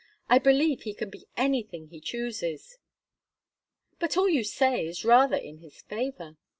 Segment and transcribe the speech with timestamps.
[0.27, 2.79] I believe he can be anything he chooses."
[3.99, 6.37] "But all you say is rather in his favour."